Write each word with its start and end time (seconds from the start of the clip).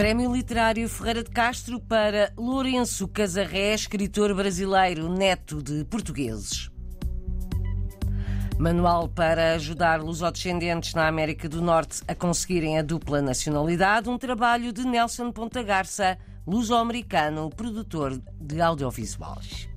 Prémio 0.00 0.32
Literário 0.32 0.88
Ferreira 0.88 1.22
de 1.22 1.28
Castro 1.28 1.78
para 1.78 2.32
Lourenço 2.34 3.06
Casarré, 3.06 3.74
escritor 3.74 4.34
brasileiro, 4.34 5.10
neto 5.10 5.62
de 5.62 5.84
portugueses. 5.84 6.70
Manual 8.58 9.10
para 9.10 9.52
ajudar 9.56 10.00
lusodescendentes 10.00 10.94
na 10.94 11.06
América 11.06 11.50
do 11.50 11.60
Norte 11.60 12.00
a 12.08 12.14
conseguirem 12.14 12.78
a 12.78 12.82
dupla 12.82 13.20
nacionalidade, 13.20 14.08
um 14.08 14.16
trabalho 14.16 14.72
de 14.72 14.86
Nelson 14.86 15.30
Ponta 15.30 15.62
Garça, 15.62 16.16
luso-americano, 16.46 17.50
produtor 17.50 18.18
de 18.40 18.58
audiovisuais. 18.58 19.68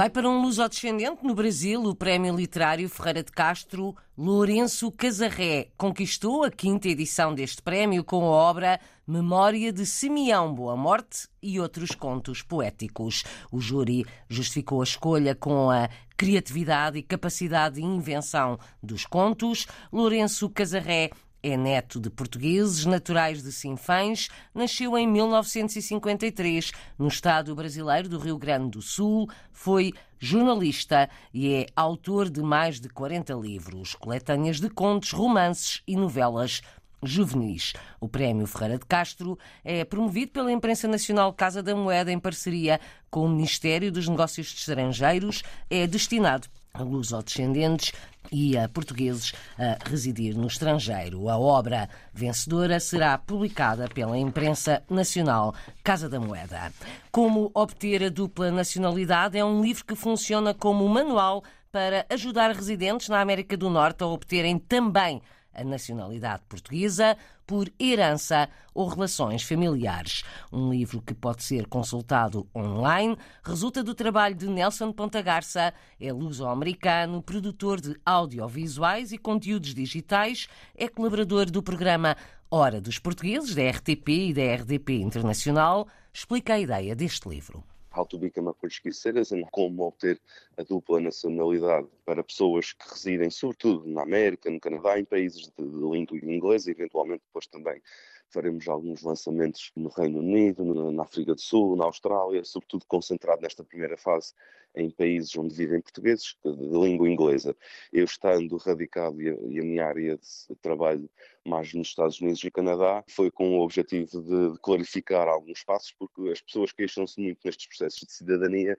Vai 0.00 0.08
para 0.08 0.26
um 0.26 0.40
luso-descendente 0.40 1.22
no 1.22 1.34
Brasil 1.34 1.82
o 1.82 1.94
Prémio 1.94 2.34
Literário 2.34 2.88
Ferreira 2.88 3.22
de 3.22 3.30
Castro 3.30 3.94
Lourenço 4.16 4.90
Casarré. 4.90 5.72
Conquistou 5.76 6.42
a 6.42 6.50
quinta 6.50 6.88
edição 6.88 7.34
deste 7.34 7.60
prémio 7.60 8.02
com 8.02 8.24
a 8.24 8.30
obra 8.30 8.80
Memória 9.06 9.70
de 9.70 9.84
Simeão 9.84 10.54
Boa 10.54 10.74
Morte 10.74 11.28
e 11.42 11.60
outros 11.60 11.90
contos 11.90 12.40
poéticos. 12.40 13.24
O 13.52 13.60
júri 13.60 14.06
justificou 14.26 14.80
a 14.80 14.84
escolha 14.84 15.34
com 15.34 15.68
a 15.68 15.90
criatividade 16.16 16.96
e 16.96 17.02
capacidade 17.02 17.74
de 17.74 17.82
invenção 17.82 18.58
dos 18.82 19.04
contos. 19.04 19.66
Lourenço 19.92 20.48
Casarré 20.48 21.10
é 21.42 21.56
neto 21.56 21.98
de 21.98 22.10
portugueses 22.10 22.84
naturais 22.84 23.42
de 23.42 23.52
Sinfãs, 23.52 24.28
nasceu 24.54 24.96
em 24.96 25.06
1953 25.06 26.72
no 26.98 27.08
estado 27.08 27.54
brasileiro 27.54 28.08
do 28.08 28.18
Rio 28.18 28.38
Grande 28.38 28.70
do 28.70 28.82
Sul, 28.82 29.28
foi 29.52 29.92
jornalista 30.18 31.08
e 31.32 31.54
é 31.54 31.66
autor 31.74 32.28
de 32.28 32.42
mais 32.42 32.80
de 32.80 32.88
40 32.88 33.32
livros, 33.34 33.94
coletâneas 33.94 34.60
de 34.60 34.68
contos, 34.68 35.12
romances 35.12 35.82
e 35.86 35.96
novelas 35.96 36.60
juvenis. 37.02 37.72
O 37.98 38.08
Prémio 38.08 38.46
Ferreira 38.46 38.78
de 38.78 38.84
Castro 38.84 39.38
é 39.64 39.84
promovido 39.84 40.32
pela 40.32 40.52
Imprensa 40.52 40.86
Nacional 40.86 41.32
Casa 41.32 41.62
da 41.62 41.74
Moeda 41.74 42.12
em 42.12 42.18
parceria 42.18 42.80
com 43.10 43.24
o 43.24 43.28
Ministério 43.28 43.90
dos 43.90 44.08
Negócios 44.08 44.52
Estrangeiros. 44.52 45.42
É 45.70 45.86
destinado 45.86 46.48
luso-descendentes 46.78 47.92
e 48.30 48.56
a 48.56 48.68
portugueses 48.68 49.32
a 49.58 49.78
residir 49.88 50.36
no 50.36 50.46
estrangeiro. 50.46 51.28
A 51.28 51.38
obra 51.38 51.88
vencedora 52.12 52.78
será 52.78 53.16
publicada 53.18 53.88
pela 53.88 54.18
imprensa 54.18 54.82
nacional 54.88 55.54
Casa 55.82 56.08
da 56.08 56.20
Moeda. 56.20 56.72
Como 57.10 57.50
obter 57.54 58.04
a 58.04 58.08
dupla 58.08 58.50
nacionalidade 58.50 59.38
é 59.38 59.44
um 59.44 59.62
livro 59.62 59.84
que 59.84 59.94
funciona 59.94 60.54
como 60.54 60.88
manual 60.88 61.42
para 61.72 62.04
ajudar 62.10 62.54
residentes 62.54 63.08
na 63.08 63.20
América 63.20 63.56
do 63.56 63.70
Norte 63.70 64.02
a 64.02 64.06
obterem 64.06 64.58
também 64.58 65.22
a 65.54 65.64
nacionalidade 65.64 66.42
portuguesa 66.48 67.16
por 67.46 67.70
herança 67.78 68.48
ou 68.72 68.86
relações 68.86 69.42
familiares. 69.42 70.22
Um 70.52 70.70
livro 70.70 71.02
que 71.02 71.14
pode 71.14 71.42
ser 71.42 71.66
consultado 71.66 72.48
online, 72.54 73.16
resulta 73.42 73.82
do 73.82 73.94
trabalho 73.94 74.34
de 74.34 74.46
Nelson 74.46 74.92
Pontagarça, 74.92 75.74
é 76.00 76.12
luso-americano, 76.12 77.22
produtor 77.22 77.80
de 77.80 77.96
audiovisuais 78.04 79.12
e 79.12 79.18
conteúdos 79.18 79.74
digitais, 79.74 80.48
é 80.76 80.88
colaborador 80.88 81.50
do 81.50 81.62
programa 81.62 82.16
Hora 82.50 82.80
dos 82.80 82.98
Portugueses, 82.98 83.54
da 83.54 83.70
RTP 83.70 84.08
e 84.08 84.34
da 84.34 84.42
RDP 84.42 85.00
Internacional. 85.00 85.86
Explica 86.12 86.54
a 86.54 86.60
ideia 86.60 86.96
deste 86.96 87.28
livro. 87.28 87.62
How 87.94 88.04
to 88.06 88.18
Become 88.18 88.50
a 88.50 88.54
Portuguese 88.54 89.00
Citizen, 89.00 89.42
como 89.50 89.84
obter 89.84 90.20
a 90.56 90.62
dupla 90.62 91.00
nacionalidade 91.00 91.88
para 92.04 92.22
pessoas 92.22 92.72
que 92.72 92.88
residem, 92.88 93.30
sobretudo 93.30 93.88
na 93.88 94.02
América, 94.02 94.50
no 94.50 94.60
Canadá, 94.60 94.98
em 94.98 95.04
países 95.04 95.48
de, 95.48 95.64
língua 95.64 96.16
inglesa, 96.22 96.70
e 96.70 96.72
eventualmente 96.72 97.22
depois 97.26 97.46
também 97.46 97.82
faremos 98.30 98.68
alguns 98.68 99.02
lançamentos 99.02 99.72
no 99.76 99.88
Reino 99.88 100.20
Unido, 100.20 100.92
na 100.92 101.02
África 101.02 101.34
do 101.34 101.40
Sul, 101.40 101.76
na 101.76 101.84
Austrália, 101.84 102.44
sobretudo 102.44 102.84
concentrado 102.86 103.42
nesta 103.42 103.64
primeira 103.64 103.96
fase 103.96 104.34
em 104.74 104.88
países 104.88 105.36
onde 105.36 105.54
vivem 105.54 105.80
portugueses 105.80 106.36
de 106.44 106.50
língua 106.50 107.08
inglesa. 107.08 107.56
Eu 107.92 108.04
estando 108.04 108.56
radicado 108.56 109.20
e 109.20 109.28
a, 109.28 109.64
minha 109.64 109.84
área 109.84 110.16
de 110.16 110.56
trabalho 110.62 111.10
mais 111.44 111.72
nos 111.74 111.88
Estados 111.88 112.20
Unidos 112.20 112.42
e 112.44 112.50
Canadá, 112.50 113.02
foi 113.08 113.30
com 113.30 113.58
o 113.58 113.62
objetivo 113.62 114.22
de, 114.22 114.52
de 114.52 114.58
clarificar 114.60 115.26
alguns 115.26 115.64
passos, 115.64 115.92
porque 115.98 116.30
as 116.30 116.40
pessoas 116.40 116.72
queixam-se 116.72 117.20
muito 117.20 117.40
nestes 117.44 117.66
processos 117.66 118.06
de 118.06 118.12
cidadania 118.12 118.78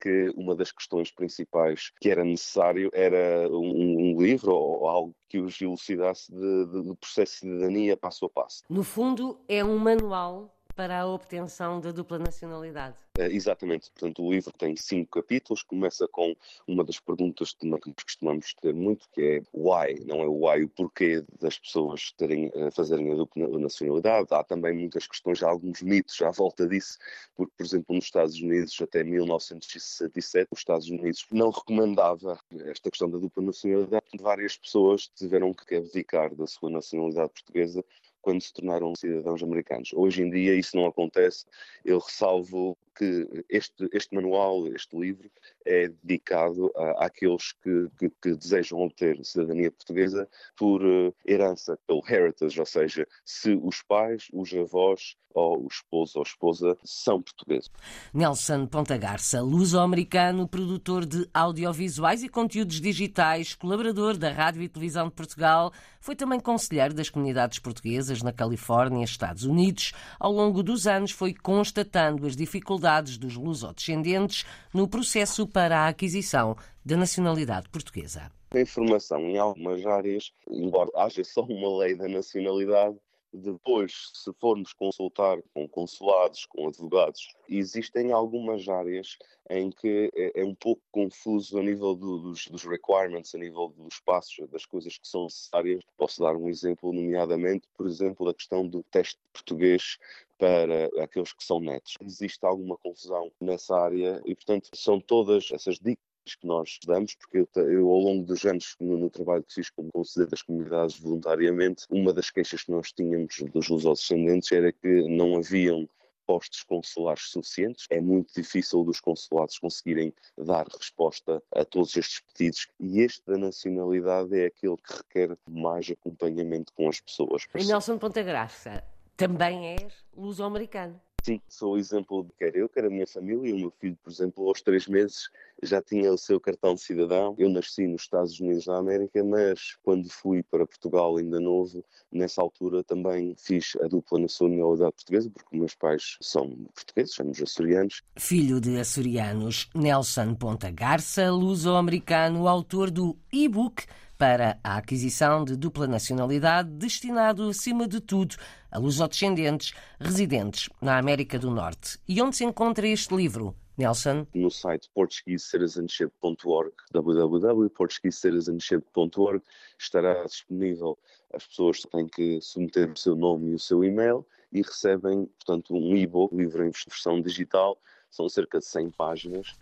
que 0.00 0.32
uma 0.36 0.54
das 0.54 0.72
questões 0.72 1.10
principais 1.10 1.92
que 2.00 2.10
era 2.10 2.24
necessário 2.24 2.90
era 2.92 3.48
um, 3.50 4.12
um 4.14 4.20
livro 4.20 4.52
ou 4.52 4.88
algo 4.88 5.14
que 5.28 5.38
os 5.38 5.60
elucidasse 5.60 6.32
do 6.32 6.96
processo 6.96 7.32
de 7.32 7.38
cidadania 7.40 7.96
passo 7.96 8.24
a 8.26 8.30
passo. 8.30 8.62
No 8.68 8.82
fundo, 8.82 9.40
é 9.48 9.64
um 9.64 9.78
manual 9.78 10.59
para 10.74 11.00
a 11.00 11.06
obtenção 11.06 11.80
da 11.80 11.92
dupla 11.92 12.18
nacionalidade. 12.18 12.96
É, 13.18 13.26
exatamente. 13.26 13.90
Portanto, 13.90 14.22
o 14.24 14.32
livro 14.32 14.52
tem 14.52 14.74
cinco 14.76 15.20
capítulos. 15.20 15.62
Começa 15.62 16.08
com 16.08 16.34
uma 16.66 16.84
das 16.84 16.98
perguntas 16.98 17.52
que 17.52 17.66
nós 17.66 17.80
costumamos 18.02 18.54
ter 18.54 18.74
muito, 18.74 19.08
que 19.12 19.20
é 19.20 19.42
why. 19.52 20.02
Não 20.06 20.22
é 20.22 20.26
o 20.26 20.46
why, 20.46 20.64
o 20.64 20.68
porquê 20.68 21.24
das 21.40 21.58
pessoas 21.58 22.12
terem, 22.12 22.50
eh, 22.54 22.70
fazerem 22.70 23.12
a 23.12 23.16
dupla 23.16 23.46
nacionalidade. 23.58 24.28
Há 24.30 24.44
também 24.44 24.74
muitas 24.74 25.06
questões, 25.06 25.42
há 25.42 25.50
alguns 25.50 25.82
mitos 25.82 26.20
à 26.22 26.30
volta 26.30 26.66
disso, 26.66 26.98
porque, 27.34 27.52
por 27.56 27.64
exemplo, 27.64 27.94
nos 27.94 28.04
Estados 28.04 28.40
Unidos, 28.40 28.80
até 28.80 29.04
1967, 29.04 30.48
os 30.50 30.60
Estados 30.60 30.88
Unidos 30.88 31.26
não 31.30 31.50
recomendava 31.50 32.38
esta 32.66 32.90
questão 32.90 33.10
da 33.10 33.18
dupla 33.18 33.42
nacionalidade. 33.42 34.04
Várias 34.18 34.56
pessoas 34.56 35.08
tiveram 35.08 35.52
que 35.52 35.74
abdicar 35.74 36.34
da 36.34 36.46
sua 36.46 36.70
nacionalidade 36.70 37.32
portuguesa 37.32 37.84
quando 38.20 38.42
se 38.42 38.52
tornaram 38.52 38.94
cidadãos 38.94 39.42
americanos. 39.42 39.90
Hoje 39.94 40.22
em 40.22 40.30
dia 40.30 40.54
isso 40.54 40.76
não 40.76 40.86
acontece. 40.86 41.44
Eu 41.84 41.98
ressalvo 41.98 42.76
que 42.96 43.44
este, 43.48 43.88
este 43.92 44.14
manual, 44.14 44.66
este 44.68 44.94
livro, 44.96 45.30
é 45.64 45.88
dedicado 45.88 46.70
a, 46.76 47.06
àqueles 47.06 47.52
que, 47.52 47.88
que, 47.98 48.10
que, 48.22 48.34
desejam 48.34 48.80
obter 48.80 49.18
cidadania 49.24 49.70
portuguesa 49.70 50.28
por 50.56 50.84
uh, 50.84 51.14
herança, 51.26 51.78
pelo 51.86 52.02
heritage, 52.06 52.60
ou 52.60 52.66
seja, 52.66 53.06
se 53.24 53.58
os 53.62 53.82
pais, 53.82 54.28
os 54.32 54.52
avós 54.52 55.16
ou 55.34 55.64
o 55.64 55.68
esposo 55.68 56.18
ou 56.18 56.22
esposa 56.22 56.76
são 56.84 57.22
portugueses. 57.22 57.70
Nelson 58.12 58.66
Pontagarça, 58.66 59.40
luso-americano, 59.40 60.48
produtor 60.48 61.06
de 61.06 61.28
audiovisuais 61.32 62.22
e 62.22 62.28
conteúdos 62.28 62.80
digitais, 62.80 63.54
colaborador 63.54 64.16
da 64.16 64.30
Rádio 64.30 64.62
e 64.62 64.68
Televisão 64.68 65.08
de 65.08 65.14
Portugal, 65.14 65.72
foi 66.00 66.16
também 66.16 66.40
conselheiro 66.40 66.94
das 66.94 67.08
comunidades 67.08 67.58
portuguesas 67.58 68.09
na 68.22 68.32
Califórnia, 68.32 69.04
Estados 69.04 69.44
Unidos. 69.44 69.92
Ao 70.18 70.32
longo 70.32 70.62
dos 70.62 70.86
anos 70.86 71.10
foi 71.10 71.32
constatando 71.32 72.26
as 72.26 72.36
dificuldades 72.36 72.60
dificuldades 72.70 73.18
dos 73.18 73.36
lusodescendentes 73.36 74.44
no 74.72 74.86
processo 74.88 75.46
para 75.46 75.80
a 75.80 75.88
aquisição 75.88 76.56
da 76.84 76.96
nacionalidade 76.96 77.68
portuguesa. 77.68 78.30
A 78.52 78.60
informação 78.60 79.20
em 79.20 79.38
algumas 79.38 79.84
áreas, 79.86 80.32
embora 80.48 80.90
haja 80.96 81.22
só 81.24 81.42
uma 81.42 81.78
lei 81.78 81.94
da 81.94 82.08
nacionalidade, 82.08 82.96
depois, 83.32 84.10
se 84.12 84.32
formos 84.40 84.72
consultar 84.72 85.40
com 85.54 85.68
consulados, 85.68 86.46
com 86.46 86.66
advogados, 86.66 87.32
existem 87.48 88.12
algumas 88.12 88.68
áreas 88.68 89.16
em 89.48 89.70
que 89.70 90.10
é, 90.14 90.40
é 90.40 90.44
um 90.44 90.54
pouco 90.54 90.82
confuso 90.90 91.58
a 91.58 91.62
nível 91.62 91.94
do, 91.94 92.18
dos, 92.18 92.46
dos, 92.46 92.64
requirements, 92.64 93.34
a 93.34 93.38
nível 93.38 93.68
dos 93.76 94.00
passos, 94.00 94.48
das 94.50 94.66
coisas 94.66 94.98
que 94.98 95.06
são 95.06 95.24
necessárias. 95.24 95.82
Posso 95.96 96.20
dar 96.20 96.36
um 96.36 96.48
exemplo, 96.48 96.92
nomeadamente, 96.92 97.68
por 97.76 97.86
exemplo, 97.86 98.26
da 98.26 98.34
questão 98.34 98.66
do 98.66 98.82
teste 98.84 99.16
de 99.16 99.32
português 99.32 99.98
para 100.38 100.86
aqueles 101.02 101.32
que 101.32 101.44
são 101.44 101.60
netos. 101.60 101.94
Existe 102.00 102.44
alguma 102.44 102.76
confusão 102.78 103.30
nessa 103.40 103.76
área 103.76 104.20
e, 104.24 104.34
portanto, 104.34 104.70
são 104.74 105.00
todas 105.00 105.50
essas 105.52 105.78
dicas 105.78 106.09
que 106.34 106.46
nós 106.46 106.78
damos, 106.86 107.14
porque 107.14 107.38
eu, 107.38 107.62
eu, 107.62 107.88
ao 107.88 107.98
longo 107.98 108.24
dos 108.24 108.44
anos, 108.44 108.76
no, 108.80 108.98
no, 108.98 109.10
trabalho 109.10 109.42
que 109.42 109.54
fiz 109.54 109.70
como 109.70 109.90
conselheiro 109.92 110.30
das 110.30 110.42
comunidades 110.42 110.98
voluntariamente, 110.98 111.84
uma 111.90 112.12
das 112.12 112.30
queixas 112.30 112.62
que 112.62 112.70
nós 112.70 112.92
tínhamos 112.92 113.36
dos 113.52 113.68
lusodescendentes 113.68 114.52
era 114.52 114.72
que 114.72 115.08
não 115.08 115.36
haviam 115.36 115.88
postos 116.30 116.62
consulares 116.62 117.24
suficientes. 117.24 117.86
É 117.90 118.00
muito 118.00 118.32
difícil 118.32 118.84
dos 118.84 119.00
consulados 119.00 119.58
conseguirem 119.58 120.14
dar 120.38 120.64
resposta 120.68 121.42
a 121.52 121.64
todos 121.64 121.96
estes 121.96 122.20
pedidos 122.20 122.68
e 122.78 123.00
este 123.00 123.26
da 123.26 123.36
nacionalidade 123.36 124.38
é 124.38 124.46
aquele 124.46 124.76
que 124.76 124.96
requer 124.96 125.36
mais 125.48 125.90
acompanhamento 125.90 126.72
com 126.72 126.88
as 126.88 127.00
pessoas. 127.00 127.48
E 127.52 127.64
Nelson 127.64 127.98
Ponta 127.98 128.22
Graça, 128.22 128.84
também 129.16 129.74
és 129.74 129.92
luso-americano. 130.16 131.00
Sim, 131.22 131.40
sou 131.48 131.74
o 131.74 131.78
exemplo 131.78 132.24
de 132.24 132.32
quer 132.32 132.56
eu, 132.56 132.68
quer 132.68 132.86
a 132.86 132.90
minha 132.90 133.06
família. 133.06 133.54
O 133.54 133.58
meu 133.58 133.70
filho, 133.78 133.96
por 134.02 134.10
exemplo, 134.10 134.48
aos 134.48 134.62
três 134.62 134.86
meses 134.86 135.28
já 135.62 135.82
tinha 135.82 136.12
o 136.12 136.16
seu 136.16 136.40
cartão 136.40 136.74
de 136.74 136.80
cidadão. 136.80 137.34
Eu 137.38 137.50
nasci 137.50 137.86
nos 137.86 138.02
Estados 138.02 138.40
Unidos 138.40 138.64
da 138.64 138.78
América, 138.78 139.22
mas 139.22 139.76
quando 139.82 140.08
fui 140.08 140.42
para 140.42 140.66
Portugal 140.66 141.16
ainda 141.18 141.38
novo, 141.38 141.84
nessa 142.10 142.40
altura 142.40 142.82
também 142.82 143.34
fiz 143.36 143.76
a 143.82 143.88
dupla 143.88 144.18
nacionalidade 144.20 144.92
portuguesa, 144.92 145.30
porque 145.30 145.56
meus 145.56 145.74
pais 145.74 146.16
são 146.20 146.48
portugueses, 146.74 147.14
somos 147.14 147.42
açorianos. 147.42 148.02
Filho 148.16 148.60
de 148.60 148.78
açorianos, 148.78 149.68
Nelson 149.74 150.34
Ponta 150.34 150.70
Garça, 150.70 151.30
luso-americano, 151.30 152.48
autor 152.48 152.90
do 152.90 153.16
e-book 153.30 153.84
para 154.20 154.60
a 154.62 154.76
aquisição 154.76 155.44
de 155.46 155.56
dupla 155.56 155.86
nacionalidade, 155.86 156.68
destinado, 156.68 157.48
acima 157.48 157.88
de 157.88 158.02
tudo, 158.02 158.36
a 158.70 158.78
lusodescendentes 158.78 159.72
residentes 159.98 160.68
na 160.78 160.98
América 160.98 161.38
do 161.38 161.50
Norte. 161.50 161.98
E 162.06 162.20
onde 162.20 162.36
se 162.36 162.44
encontra 162.44 162.86
este 162.86 163.16
livro? 163.16 163.56
Nelson? 163.78 164.26
No 164.34 164.50
site 164.50 164.90
portuguesecitizenship.org, 164.94 166.70
www.portuguesecitizenship.org, 166.92 169.42
estará 169.78 170.22
disponível. 170.24 170.98
As 171.32 171.46
pessoas 171.46 171.80
têm 171.90 172.06
que 172.06 172.42
submeter 172.42 172.92
o 172.92 172.98
seu 172.98 173.16
nome 173.16 173.52
e 173.52 173.54
o 173.54 173.58
seu 173.58 173.82
e-mail 173.82 174.26
e 174.52 174.60
recebem, 174.60 175.30
portanto, 175.38 175.72
um 175.72 175.96
e-book, 175.96 176.36
livro 176.36 176.62
em 176.62 176.70
versão 176.70 177.22
digital, 177.22 177.80
são 178.10 178.28
cerca 178.28 178.58
de 178.58 178.64
100 178.66 178.90
páginas. 178.90 179.54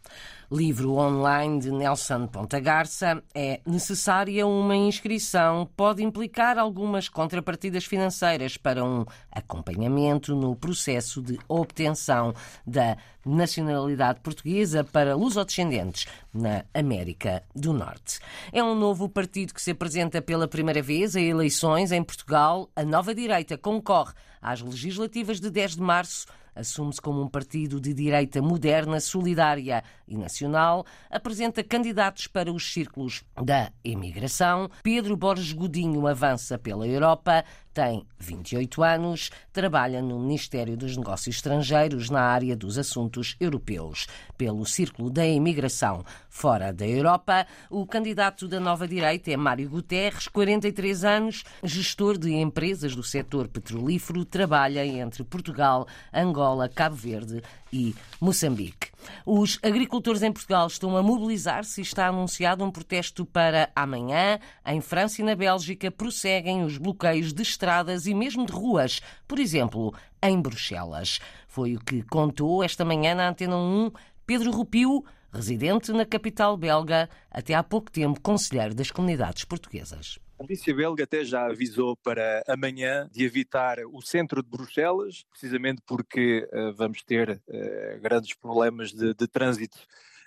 Livro 0.51 0.95
online 0.95 1.61
de 1.61 1.71
Nelson 1.71 2.27
Ponta 2.27 2.59
Garça. 2.59 3.23
É 3.35 3.61
necessária 3.67 4.47
uma 4.47 4.75
inscrição. 4.75 5.69
Pode 5.77 6.03
implicar 6.03 6.59
algumas 6.59 7.09
contrapartidas 7.09 7.85
financeiras 7.85 8.57
para 8.57 8.83
um 8.83 9.05
acompanhamento 9.31 10.35
no 10.35 10.57
processo 10.57 11.21
de 11.21 11.39
obtenção 11.47 12.35
da 12.67 12.97
nacionalidade 13.25 14.21
portuguesa 14.21 14.83
para 14.83 15.15
lusodescendentes 15.15 16.07
na 16.33 16.65
América 16.73 17.43
do 17.55 17.75
Norte. 17.75 18.19
É 18.51 18.65
um 18.65 18.75
novo 18.75 19.07
partido 19.11 19.53
que 19.53 19.61
se 19.61 19.73
apresenta 19.73 20.23
pela 20.23 20.49
primeira 20.49 20.81
vez 20.81 21.15
a 21.15 21.21
eleições 21.21 21.93
em 21.93 22.03
Portugal. 22.03 22.71
A 22.75 22.83
Nova 22.83 23.15
Direita 23.15 23.59
concorre 23.59 24.15
às 24.41 24.63
legislativas 24.63 25.39
de 25.39 25.51
10 25.51 25.77
de 25.77 25.83
março 25.83 26.27
assume-se 26.59 27.01
como 27.01 27.23
um 27.23 27.29
partido 27.29 27.81
de 27.81 27.95
direita 27.95 28.43
moderna, 28.43 29.01
solidária 29.01 29.83
e 30.07 30.17
nacional, 30.17 30.85
apresenta 31.11 31.63
candidatos 31.63 32.27
para 32.27 32.53
os 32.53 32.73
círculos 32.73 33.23
da 33.41 33.73
imigração. 33.85 34.69
Pedro 34.83 35.17
Borges 35.17 35.53
Godinho 35.53 36.07
avança 36.07 36.59
pela 36.59 36.87
Europa, 36.87 37.45
tem 37.79 38.05
28 38.19 38.83
anos, 38.83 39.31
trabalha 39.53 40.03
no 40.03 40.19
Ministério 40.19 40.77
dos 40.77 40.97
Negócios 40.97 41.37
Estrangeiros 41.37 42.11
na 42.11 42.21
área 42.21 42.57
dos 42.57 42.77
assuntos 42.77 43.37
europeus. 43.39 44.09
Pelo 44.37 44.67
Círculo 44.67 45.09
da 45.09 45.25
Imigração 45.25 46.05
fora 46.29 46.73
da 46.73 46.85
Europa, 46.85 47.47
o 47.71 47.87
candidato 47.87 48.49
da 48.49 48.59
nova 48.59 48.89
direita 48.89 49.31
é 49.31 49.37
Mário 49.37 49.71
Guterres, 49.71 50.27
43 50.27 51.05
anos, 51.05 51.45
gestor 51.63 52.19
de 52.19 52.33
empresas 52.35 52.97
do 52.97 53.03
setor 53.05 53.47
petrolífero, 53.47 54.25
trabalha 54.25 54.85
entre 54.85 55.23
Portugal, 55.23 55.87
Angola, 56.13 56.69
Cabo 56.69 56.97
Verde 56.97 57.43
e 57.73 57.95
Moçambique. 58.21 58.89
Os 59.25 59.59
agricultores 59.63 60.23
em 60.23 60.33
Portugal 60.33 60.67
estão 60.67 60.97
a 60.97 61.03
mobilizar-se 61.03 61.81
e 61.81 61.85
está 61.85 62.09
anunciado 62.09 62.65
um 62.65 62.71
protesto 62.71 63.25
para 63.25 63.71
amanhã. 63.75 64.41
Em 64.67 64.81
França 64.81 65.23
e 65.23 65.25
na 65.25 65.37
Bélgica 65.37 65.91
prosseguem 65.91 66.65
os 66.65 66.77
bloqueios 66.79 67.33
de 67.33 67.43
estradas 67.43 67.68
e 68.07 68.15
mesmo 68.15 68.47
de 68.47 68.53
ruas, 68.53 69.01
por 69.27 69.39
exemplo, 69.39 69.95
em 70.23 70.41
Bruxelas. 70.41 71.19
Foi 71.47 71.75
o 71.75 71.81
que 71.81 72.03
contou 72.03 72.65
esta 72.65 72.85
manhã 72.85 73.15
na 73.15 73.29
Antena 73.29 73.57
1 73.57 73.91
Pedro 74.27 74.51
Rupio, 74.51 75.05
residente 75.31 75.93
na 75.93 76.07
capital 76.07 76.57
belga, 76.57 77.11
até 77.31 77.53
há 77.53 77.63
pouco 77.63 77.91
tempo 77.91 78.21
conselheiro 78.21 78.75
das 78.75 78.91
comunidades 78.91 79.45
portuguesas. 79.45 80.19
A 80.39 80.45
polícia 80.45 80.75
belga 80.75 81.05
até 81.05 81.25
já 81.25 81.47
avisou 81.47 81.95
para 81.97 82.43
amanhã 82.49 83.07
de 83.13 83.25
evitar 83.25 83.79
o 83.93 84.01
centro 84.01 84.43
de 84.43 84.49
Bruxelas, 84.49 85.25
precisamente 85.31 85.83
porque 85.87 86.49
uh, 86.53 86.73
vamos 86.75 87.03
ter 87.03 87.31
uh, 87.31 88.01
grandes 88.01 88.35
problemas 88.35 88.93
de, 88.93 89.13
de 89.15 89.27
trânsito 89.27 89.79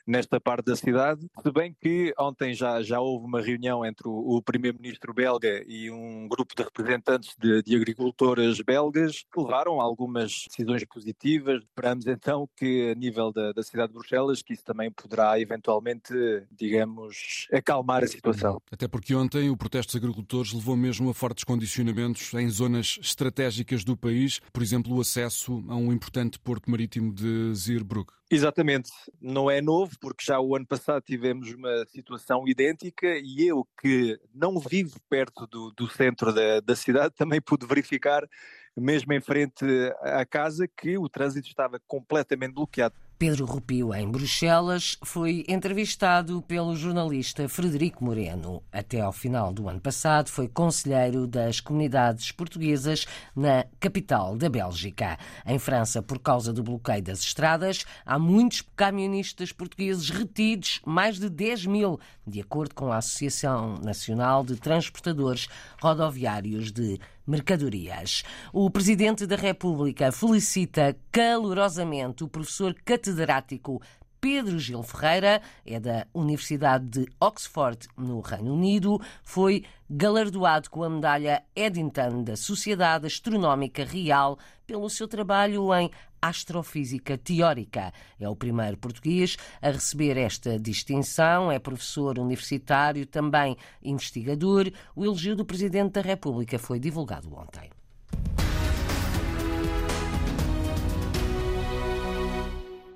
nesta 0.05 0.39
parte 0.39 0.65
da 0.65 0.75
cidade. 0.75 1.25
Se 1.41 1.51
bem 1.51 1.75
que 1.79 2.13
ontem 2.17 2.53
já, 2.53 2.81
já 2.81 2.99
houve 2.99 3.25
uma 3.25 3.41
reunião 3.41 3.85
entre 3.85 4.07
o, 4.07 4.37
o 4.37 4.41
primeiro-ministro 4.41 5.13
belga 5.13 5.63
e 5.67 5.89
um 5.91 6.27
grupo 6.27 6.55
de 6.55 6.63
representantes 6.63 7.35
de, 7.39 7.61
de 7.63 7.75
agricultoras 7.75 8.59
belgas 8.61 9.23
que 9.31 9.41
levaram 9.41 9.79
algumas 9.79 10.45
decisões 10.47 10.83
positivas. 10.85 11.63
Esperamos 11.63 12.05
então 12.07 12.49
que 12.55 12.91
a 12.91 12.95
nível 12.95 13.31
da, 13.31 13.51
da 13.51 13.63
cidade 13.63 13.89
de 13.89 13.97
Bruxelas 13.97 14.41
que 14.41 14.53
isso 14.53 14.63
também 14.63 14.91
poderá 14.91 15.39
eventualmente, 15.39 16.13
digamos, 16.51 17.47
acalmar 17.51 18.03
a 18.03 18.07
situação. 18.07 18.61
Até 18.71 18.87
porque 18.87 19.15
ontem 19.15 19.49
o 19.49 19.57
protesto 19.57 19.93
dos 19.93 20.03
agricultores 20.03 20.53
levou 20.53 20.75
mesmo 20.75 21.09
a 21.09 21.13
fortes 21.13 21.43
condicionamentos 21.43 22.33
em 22.33 22.49
zonas 22.49 22.97
estratégicas 23.01 23.83
do 23.83 23.97
país, 23.97 24.39
por 24.51 24.61
exemplo, 24.63 24.95
o 24.95 25.01
acesso 25.01 25.63
a 25.67 25.75
um 25.75 25.91
importante 25.91 26.39
porto 26.39 26.69
marítimo 26.69 27.13
de 27.13 27.53
Zeebrugge. 27.55 28.20
Exatamente, 28.33 28.89
não 29.19 29.51
é 29.51 29.59
novo, 29.61 29.91
porque 29.99 30.23
já 30.23 30.39
o 30.39 30.55
ano 30.55 30.65
passado 30.65 31.03
tivemos 31.03 31.51
uma 31.51 31.85
situação 31.87 32.47
idêntica 32.47 33.05
e 33.21 33.45
eu, 33.45 33.67
que 33.81 34.17
não 34.33 34.57
vivo 34.57 34.97
perto 35.09 35.45
do, 35.47 35.69
do 35.71 35.89
centro 35.89 36.31
da, 36.31 36.61
da 36.61 36.73
cidade, 36.73 37.13
também 37.19 37.41
pude 37.41 37.65
verificar, 37.65 38.25
mesmo 38.73 39.11
em 39.11 39.19
frente 39.19 39.65
à 39.99 40.25
casa, 40.25 40.65
que 40.65 40.97
o 40.97 41.09
trânsito 41.09 41.49
estava 41.49 41.77
completamente 41.85 42.53
bloqueado. 42.53 42.95
Pedro 43.21 43.45
Rupio, 43.45 43.93
em 43.93 44.09
Bruxelas, 44.09 44.97
foi 45.03 45.45
entrevistado 45.47 46.41
pelo 46.41 46.75
jornalista 46.75 47.47
Frederico 47.47 48.03
Moreno. 48.03 48.63
Até 48.71 48.99
ao 48.99 49.11
final 49.11 49.53
do 49.53 49.69
ano 49.69 49.79
passado, 49.79 50.27
foi 50.27 50.47
conselheiro 50.47 51.27
das 51.27 51.59
comunidades 51.59 52.31
portuguesas 52.31 53.05
na 53.35 53.63
capital 53.79 54.35
da 54.35 54.49
Bélgica. 54.49 55.19
Em 55.45 55.59
França, 55.59 56.01
por 56.01 56.17
causa 56.17 56.51
do 56.51 56.63
bloqueio 56.63 57.03
das 57.03 57.19
estradas, 57.19 57.85
há 58.03 58.17
muitos 58.17 58.63
camionistas 58.75 59.51
portugueses 59.51 60.09
retidos, 60.09 60.81
mais 60.83 61.19
de 61.19 61.29
10 61.29 61.67
mil, 61.67 61.99
de 62.31 62.39
acordo 62.39 62.73
com 62.73 62.91
a 62.91 62.97
Associação 62.97 63.77
Nacional 63.83 64.43
de 64.43 64.55
Transportadores 64.55 65.47
Rodoviários 65.81 66.71
de 66.71 66.97
mercadorias. 67.27 68.23
O 68.53 68.69
Presidente 68.69 69.27
da 69.27 69.35
República 69.35 70.11
felicita 70.11 70.95
calorosamente 71.11 72.23
o 72.23 72.29
professor 72.29 72.73
catedrático 72.85 73.81
Pedro 74.21 74.59
Gil 74.59 74.83
Ferreira, 74.83 75.41
é 75.65 75.79
da 75.79 76.05
Universidade 76.13 76.85
de 76.85 77.07
Oxford, 77.19 77.87
no 77.97 78.19
Reino 78.21 78.53
Unido, 78.53 79.01
foi 79.23 79.65
galardoado 79.89 80.69
com 80.69 80.83
a 80.83 80.89
medalha 80.91 81.43
Eddington 81.55 82.23
da 82.23 82.37
Sociedade 82.37 83.07
Astronómica 83.07 83.83
Real 83.83 84.37
pelo 84.67 84.87
seu 84.91 85.07
trabalho 85.07 85.73
em 85.73 85.89
astrofísica 86.21 87.17
teórica. 87.17 87.91
É 88.19 88.29
o 88.29 88.35
primeiro 88.35 88.77
português 88.77 89.37
a 89.59 89.71
receber 89.71 90.15
esta 90.17 90.59
distinção, 90.59 91.51
é 91.51 91.57
professor 91.57 92.19
universitário, 92.19 93.07
também 93.07 93.57
investigador. 93.81 94.71
O 94.95 95.03
elogio 95.03 95.35
do 95.35 95.43
Presidente 95.43 95.93
da 95.93 96.01
República 96.01 96.59
foi 96.59 96.79
divulgado 96.79 97.33
ontem. 97.33 97.71